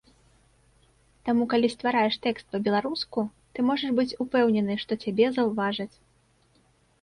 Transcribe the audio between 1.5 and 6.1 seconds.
калі ствараеш тэкст па-беларуску, ты можаш быць упэўнены, што цябе заўважаць.